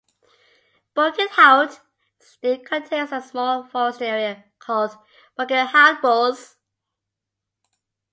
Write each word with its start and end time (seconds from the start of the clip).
Buggenhout 0.95 1.79
still 2.17 2.57
contains 2.57 3.11
a 3.11 3.21
small 3.21 3.63
forested 3.65 4.05
area 4.07 4.45
called 4.57 4.97
"Buggenhoutbos". 5.37 6.55